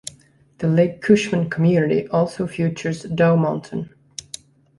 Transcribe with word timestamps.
The 0.57 0.67
Lake 0.67 0.99
Cushman 1.03 1.51
community 1.51 2.07
also 2.07 2.47
features 2.47 3.03
Dow 3.03 3.35
Mountain. 3.35 3.93